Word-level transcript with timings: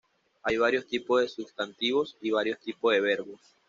Hay 0.41 0.57
varios 0.57 0.87
tipos 0.87 1.21
de 1.21 1.29
"sustantivos" 1.29 2.17
y 2.21 2.31
varios 2.31 2.57
tipos 2.57 2.91
de 2.91 3.01
"verbos". 3.01 3.39